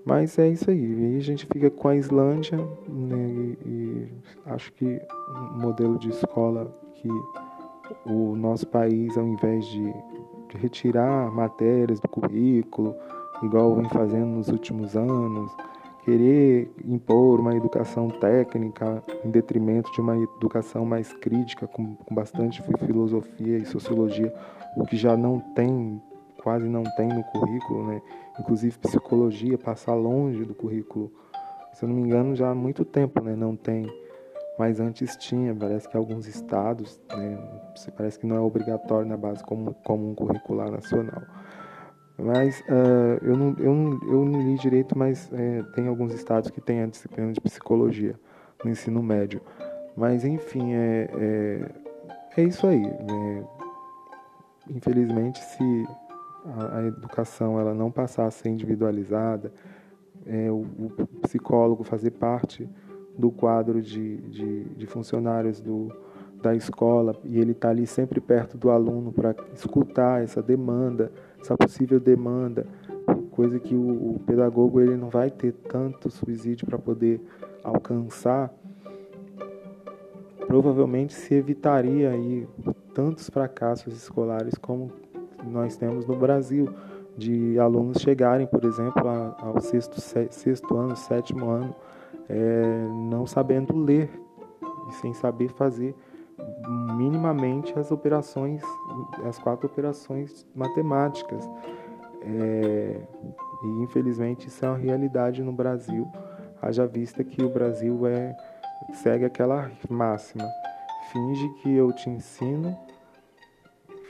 Mas 0.05 0.39
é 0.39 0.49
isso 0.49 0.71
aí. 0.71 1.15
E 1.15 1.17
a 1.17 1.21
gente 1.23 1.47
fica 1.47 1.71
com 1.71 1.89
a 1.89 1.97
Islândia, 1.97 2.59
né, 2.87 3.27
e, 3.27 3.59
e 3.67 4.09
acho 4.45 4.71
que 4.75 5.01
um 5.31 5.61
modelo 5.61 5.99
de 5.99 6.11
escola 6.11 6.71
que 6.95 7.09
o 8.05 8.37
nosso 8.37 8.67
país, 8.67 9.17
ao 9.17 9.27
invés 9.27 9.65
de, 9.67 9.95
retirar 10.57 11.33
matérias 11.33 11.99
do 11.99 12.09
currículo, 12.09 12.95
igual 13.43 13.75
vem 13.75 13.89
fazendo 13.89 14.27
nos 14.27 14.49
últimos 14.49 14.97
anos, 14.97 15.51
querer 16.05 16.71
impor 16.85 17.41
uma 17.41 17.57
educação 17.57 18.09
técnica 18.09 19.03
em 19.25 19.31
detrimento 19.31 19.91
de 19.93 20.01
uma 20.01 20.17
educação 20.17 20.85
mais 20.85 21.13
crítica, 21.13 21.67
com, 21.67 21.97
com 21.97 22.15
bastante 22.15 22.63
filosofia 22.87 23.59
e 23.59 23.65
sociologia, 23.65 24.33
o 24.77 24.85
que 24.85 24.97
já 24.97 25.17
não 25.17 25.41
tem, 25.41 26.01
quase 26.43 26.69
não 26.69 26.85
tem 26.97 27.09
no 27.09 27.25
currículo, 27.25 27.89
né? 27.89 28.03
Inclusive 28.39 28.79
psicologia 28.79 29.57
passar 29.57 29.95
longe 29.95 30.45
do 30.45 30.55
currículo. 30.55 31.11
Se 31.73 31.85
eu 31.85 31.89
não 31.89 31.97
me 31.97 32.03
engano, 32.03 32.37
já 32.37 32.51
há 32.51 32.55
muito 32.55 32.85
tempo, 32.85 33.21
né? 33.23 33.35
Não 33.35 33.57
tem 33.57 33.87
mas 34.59 34.79
antes 34.79 35.17
tinha, 35.17 35.55
parece 35.55 35.89
que 35.89 35.97
alguns 35.97 36.27
estados, 36.27 37.01
né, 37.17 37.39
parece 37.97 38.19
que 38.19 38.27
não 38.27 38.37
é 38.37 38.41
obrigatório 38.41 39.09
na 39.09 39.17
base 39.17 39.43
comum, 39.43 39.73
comum 39.85 40.15
curricular 40.15 40.71
nacional. 40.71 41.23
Mas 42.17 42.61
uh, 42.61 43.19
eu, 43.23 43.37
não, 43.37 43.57
eu, 43.59 43.75
não, 43.75 44.09
eu 44.09 44.25
não 44.25 44.41
li 44.41 44.57
direito, 44.57 44.97
mas 44.97 45.29
é, 45.33 45.63
tem 45.75 45.89
alguns 45.89 46.15
estados 46.15 46.49
que 46.51 46.61
têm 46.61 46.83
a 46.83 46.87
disciplina 46.87 47.33
de 47.33 47.41
psicologia 47.41 48.15
no 48.65 48.71
ensino 48.71 49.03
médio. 49.03 49.41
Mas 49.97 50.25
enfim, 50.25 50.75
é, 50.75 51.11
é, 51.13 52.41
é 52.41 52.45
isso 52.45 52.67
aí. 52.69 52.83
Né? 52.83 53.45
Infelizmente, 54.71 55.41
se 55.41 55.87
a, 56.45 56.79
a, 56.79 56.87
educação 56.87 57.59
ela 57.59 57.75
não 57.75 57.91
passar 57.91 58.27
a 58.27 58.31
ser 58.31 58.49
individualizada, 58.49 59.53
é, 60.25 60.49
o, 60.51 60.65
o 60.79 61.07
psicólogo 61.23 61.83
fazer 61.83 62.13
parte 62.13 62.69
do 63.17 63.31
quadro 63.31 63.81
de, 63.81 64.17
de, 64.17 64.65
de 64.65 64.87
funcionários 64.87 65.61
do, 65.61 65.93
da 66.43 66.55
escola 66.55 67.17
e 67.25 67.39
ele 67.39 67.53
está 67.53 67.71
ali 67.71 67.87
sempre 67.87 68.21
perto 68.21 68.59
do 68.59 68.71
aluno 68.71 69.13
para 69.13 69.35
escutar 69.55 70.23
essa 70.23 70.43
demanda, 70.43 71.11
essa 71.41 71.57
possível 71.57 71.99
demanda, 71.99 72.67
coisa 73.31 73.59
que 73.59 73.75
o, 73.75 74.15
o 74.15 74.21
pedagogo 74.27 74.81
ele 74.81 74.97
não 74.97 75.09
vai 75.09 75.31
ter 75.31 75.53
tanto 75.53 76.11
subsídio 76.11 76.67
para 76.67 76.79
poder 76.79 77.21
alcançar, 77.63 78.53
provavelmente 80.47 81.15
se 81.15 81.35
evitaria 81.35 82.11
aí 82.11 82.47
tantos 82.93 83.29
fracassos 83.29 83.95
escolares 83.95 84.55
como 84.57 84.93
nós 85.45 85.77
temos 85.77 86.07
no 86.07 86.17
Brasil, 86.17 86.69
de 87.17 87.59
alunos 87.59 87.99
chegarem, 88.01 88.47
por 88.47 88.65
exemplo, 88.65 89.09
ao 89.09 89.61
sexto, 89.61 90.01
sexto 90.01 90.77
ano, 90.77 90.97
sétimo 90.97 91.49
ano, 91.49 91.75
é, 92.29 92.89
não 93.11 93.27
sabendo 93.27 93.77
ler 93.77 94.11
e 94.89 94.93
sem 94.95 95.13
saber 95.15 95.49
fazer 95.49 95.95
minimamente 96.97 97.79
as 97.79 97.91
operações, 97.91 98.63
as 99.27 99.39
quatro 99.39 99.67
operações 99.67 100.47
matemáticas. 100.55 101.49
É, 102.23 103.01
e 103.63 103.83
infelizmente 103.83 104.49
isso 104.49 104.65
é 104.65 104.69
uma 104.69 104.79
realidade 104.79 105.43
no 105.43 105.53
Brasil, 105.53 106.11
haja 106.61 106.87
vista 106.87 107.23
que 107.23 107.43
o 107.43 107.49
Brasil 107.51 108.07
é, 108.07 108.35
segue 108.95 109.25
aquela 109.25 109.71
máxima: 109.89 110.49
finge 111.13 111.49
que 111.63 111.75
eu 111.75 111.93
te 111.93 112.09
ensino, 112.09 112.77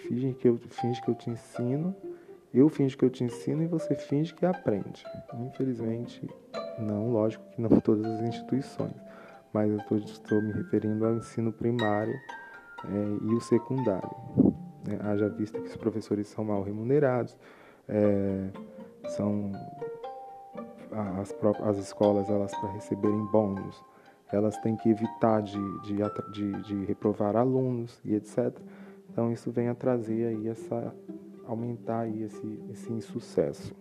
finge 0.07 0.33
que 0.35 0.49
eu, 0.49 0.59
finge 0.59 1.03
que 1.03 1.11
eu 1.11 1.15
te 1.15 1.31
ensino, 1.31 1.95
eu 2.53 2.69
finge 2.69 2.97
que 2.97 3.05
eu 3.05 3.11
te 3.11 3.25
ensino 3.25 3.63
e 3.63 3.67
você 3.67 3.95
finge 3.97 4.33
que 4.33 4.47
aprende. 4.47 5.05
Infelizmente, 5.41 6.29
não, 6.79 7.11
lógico 7.11 7.45
que 7.51 7.61
não 7.61 7.69
todas 7.81 8.05
as 8.05 8.21
instituições, 8.23 8.95
mas 9.53 9.71
eu 9.71 9.99
estou 9.99 10.43
me 10.43 10.53
referindo 10.53 11.05
ao 11.05 11.15
ensino 11.15 11.53
primário 11.53 12.15
é, 12.85 13.29
e 13.29 13.35
o 13.35 13.41
secundário. 13.41 14.11
Né? 14.87 14.99
Haja 15.03 15.29
vista 15.29 15.61
que 15.61 15.69
os 15.69 15.77
professores 15.77 16.29
são 16.29 16.45
mal 16.45 16.63
remunerados, 16.63 17.37
é, 17.89 18.49
são 19.09 19.53
as, 21.21 21.33
próprias, 21.33 21.69
as 21.69 21.79
escolas 21.79 22.29
elas 22.29 22.55
para 22.55 22.71
receberem 22.71 23.27
bônus, 23.27 23.83
elas 24.33 24.57
têm 24.59 24.77
que 24.77 24.89
evitar 24.89 25.43
de, 25.43 25.59
de, 25.83 25.97
de, 26.33 26.63
de 26.63 26.85
reprovar 26.85 27.37
alunos 27.37 28.01
e 28.05 28.15
etc. 28.15 28.57
Então 29.11 29.31
isso 29.31 29.51
vem 29.51 29.69
a 29.69 29.75
trazer 29.75 30.27
aí 30.27 30.49
essa 30.49 30.93
aumentar 31.47 32.01
aí 32.01 32.23
esse, 32.23 32.61
esse 32.71 32.93
insucesso. 32.93 33.75